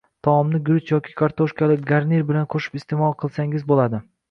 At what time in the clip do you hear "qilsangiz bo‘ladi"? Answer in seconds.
3.23-4.05